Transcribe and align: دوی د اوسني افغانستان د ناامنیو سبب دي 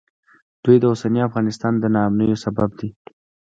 دوی 0.63 0.77
د 0.79 0.83
اوسني 0.91 1.21
افغانستان 1.29 1.73
د 1.79 1.85
ناامنیو 1.95 2.41
سبب 2.45 2.69
دي 2.79 2.89